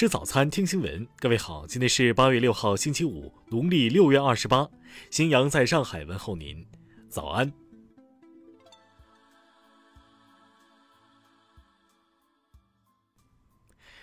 [0.00, 1.06] 吃早餐，听新闻。
[1.18, 4.66] 各位好，今天是八月六号，星期五，农历六月二十八。
[5.10, 6.66] 新阳在上海问候您，
[7.10, 7.52] 早安。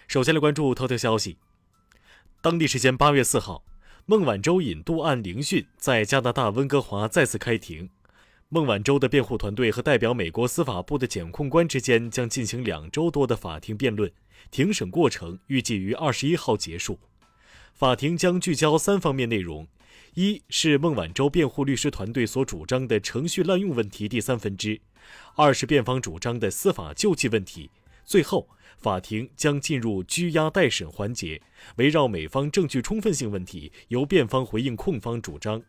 [0.08, 1.40] 首先来关注头条消息。
[2.42, 3.64] 当地时间八月四号，
[4.06, 7.90] 孟晚舟引渡案聆讯在加拿大温哥华再次开庭。
[8.50, 14.10] 孟晚舟的辩护团队和代表美国司法部的检控官之间将进行两周多的法庭辩论，
[14.52, 17.00] 庭审过程预计于二十一号结束。
[17.74, 19.68] 法庭将聚焦三方面内容：
[20.16, 24.80] 一是孟晚舟辩护律师团队所主张的程序滥用问题第三分之；
[25.36, 27.70] 二是辩方主张的司法救济问题；
[28.04, 31.42] 最后，法庭将进入拘押待审环节，
[31.76, 35.62] 围绕美方证据充分性问题，由辩方回应控方主张。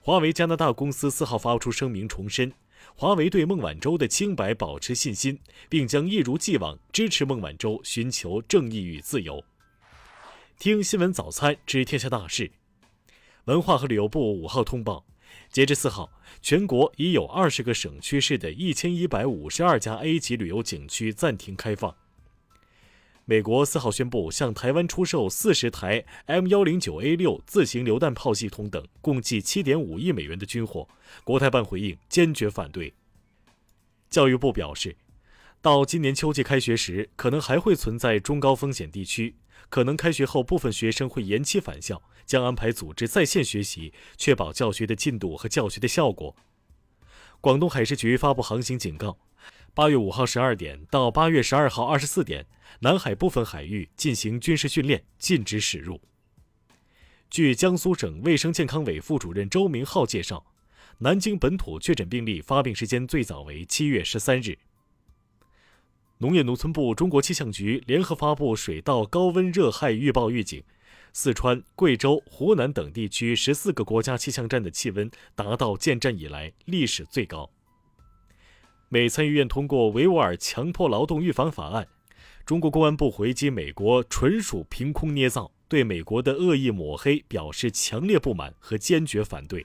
[0.00, 2.52] 华为加拿大公司四号发出声明，重申
[2.94, 9.42] 华为对孟晚舟的清白保持信心，并将一如既往支持孟晚舟寻求正义与自由。
[10.58, 12.52] 听新闻早餐知天下大事。
[13.46, 15.04] 文化和旅游部五号通报，
[15.50, 16.10] 截至四号，
[16.40, 21.96] 全国已有二十个省区市的一千一百五十二家 A 级旅游景区暂停开放。
[23.24, 30.88] 美国四号宣布向台湾出售四十台 M 幺零九 A 六自行榴弹炮系统等，共计七点五亿美元的军火。
[31.22, 32.94] 国台办回应坚决反对。
[34.10, 34.96] 教育部表示，
[35.60, 39.36] 到今年秋季开学时，可能还会存在中高风险地区，
[39.68, 46.34] 可能开学后部分学生会延期返校，将安排组织在线学习，确保教学的进度和教学的效果。
[47.40, 49.16] 广东海事局发布航行警告。
[49.74, 52.44] 八月五号十二点到八月十二号二十四点，
[52.80, 55.98] 南海部分海域进行军事训练，禁止驶入。
[57.30, 60.44] 据江苏省卫生健康委副主任周明浩介绍，
[60.98, 64.58] 南京本土确诊病例发病时间最早为七月十三日。
[66.18, 70.62] 农业农村部、中国气象局联合发布水稻高温热害预报预警，
[71.14, 77.50] 四川、贵州、湖南等地区十四个国家气象站的气温达到建站以来历史最高。
[78.92, 81.88] 美参议院通过维吾尔强迫劳动预防法案，
[82.44, 89.64] 中国公安部回击美国纯属凭空捏造，对美国的恶意抹黑表示强烈不满和坚决反对。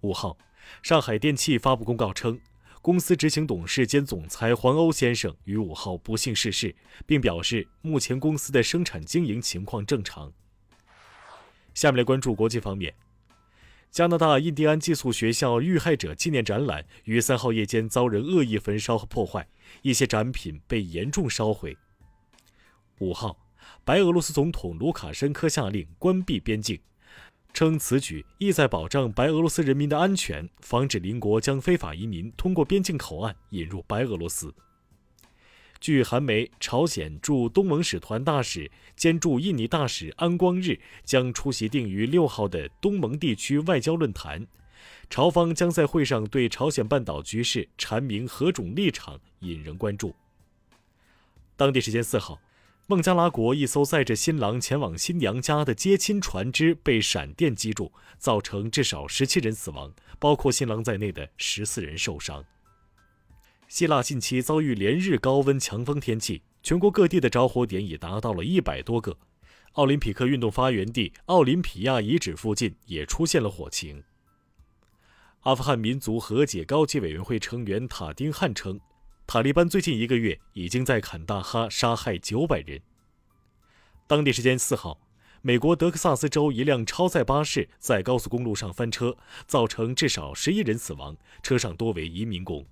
[0.00, 0.36] 五号，
[0.82, 2.40] 上海电气发布公告称，
[2.82, 6.74] 公司执行董事兼总裁黄欧先生于五号不幸逝世，
[7.06, 10.32] 并表示目前公司的生产经营情况正常。
[11.74, 12.92] 下面来关注国际方面。
[13.90, 19.48] 加拿大印第安寄宿学校遇害者纪念展览于三号夜间遭人恶意焚烧和破坏，
[19.82, 21.76] 一些展品被严重烧毁。
[23.00, 23.36] 五号，
[23.84, 26.78] 白俄罗斯总统卢卡申科下令关闭边境，
[27.52, 34.54] 称此举意在保障白俄罗斯人民的安全，防止邻国将非法移民通过边境口岸引入白俄罗斯。
[35.80, 44.46] 据韩媒，朝鲜驻东盟使团大使兼驻印尼大使安光日将出席定于六号的东盟地区外交论坛，
[45.08, 50.14] 朝方将在会上对朝鲜半岛局势阐明何种立场，引人关注。
[51.56, 52.40] 当地时间四号，
[52.86, 62.44] 孟加拉国一艘载着新郎前往新娘家的接亲船只被闪电击中，造成至少十七人死亡，包括新郎在内的十四人受伤。
[63.68, 69.18] 希腊近期遭遇连日高温强风天气，全国各地的着火点已达到了一百多个。
[69.72, 74.02] 奥林匹克运动发源地奥林匹亚遗址附近也出现了火情。
[75.40, 78.80] 阿富汗民族和解高级委员会成员塔丁汉称，
[79.26, 82.80] 塔利班最近一个月已经在坎大哈杀害九百人。
[84.06, 84.98] 当地时间四号，
[85.42, 89.14] 美国德克萨斯州一辆超载巴士在高速公路上翻车，
[89.46, 92.64] 造成至少十一人死亡，车上多为移民工。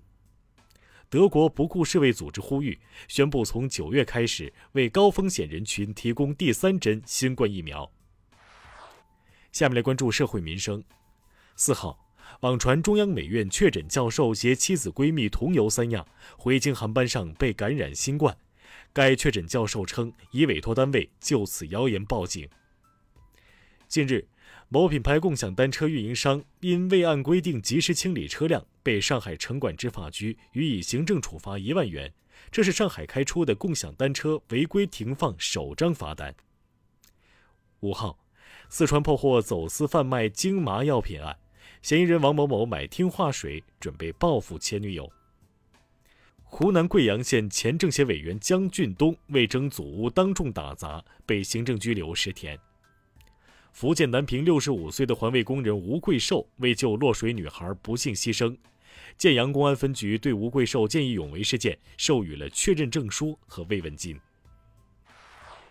[1.09, 7.91] 德国不顾世卫组织呼吁，宣布从九月开始为高风险人群提供第三针新冠疫苗。
[9.53, 10.83] 下面来关注社会民生。
[11.55, 11.99] 四号，
[12.41, 16.05] 网传中央美院确诊教授携妻子闺蜜同游三亚，
[16.37, 18.37] 回京航班上被感染新冠。
[18.93, 22.49] 该确诊教授称已委托单位就此谣言报警。
[23.87, 24.27] 近日。
[24.69, 32.13] 某品牌共享单车运营商因未按规定及时清理车辆，被上海城管执法局予以行政处罚一万元。
[32.51, 36.35] 这是上海开出的共享单车违规停放首张罚单。
[37.81, 38.19] 五号，
[38.69, 41.37] 四川破获走私贩卖精麻药品案，
[41.81, 45.11] 嫌疑人王某某买听话水，准备报复前女友。
[46.43, 52.59] 湖南贵阳县前政协委员江俊东为争祖屋当众打砸，被行政拘留十天。
[53.77, 58.57] 福建南平六十五岁的环卫工人吴贵寿为救落水女孩不幸牺牲，
[59.19, 64.19] 建阳公安分局对吴贵寿见义勇为事件授予了确认证书和慰问金。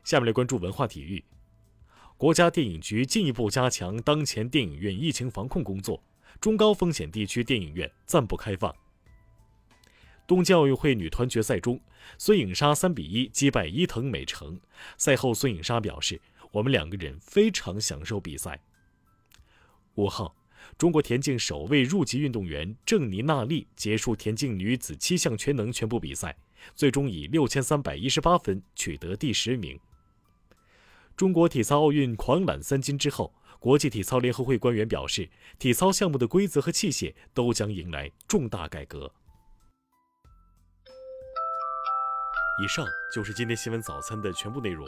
[0.04, 1.24] 下面来关注文化体育。
[2.16, 6.04] 国家电影局进一步加强当前电影院疫情防控工作，
[6.40, 8.72] 中高风险地区电影院暂不开放。
[10.28, 11.80] 东京奥运会女团决赛中，
[12.20, 14.60] 孙颖莎三比一击败伊藤美诚。
[14.96, 16.22] 赛后，孙颖莎表示
[16.56, 18.62] ：“我们两个人非常享受比赛。”
[19.96, 20.34] 五号，
[20.78, 26.38] 中国田径首位入籍运动员郑妮娜丽结束田径女子七项全能全部比赛，
[26.74, 29.78] 最终以六千三百一十八分取得第十名。
[31.18, 35.30] 中国体操奥运狂揽三金之后，国际体操联合会官员表示，
[35.60, 39.12] 体操项目的规则和器械都将迎来重大改革。
[42.64, 44.88] 以上就是今天新闻早餐的全部内容。